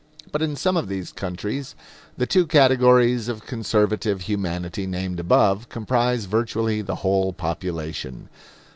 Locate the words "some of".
0.55-0.87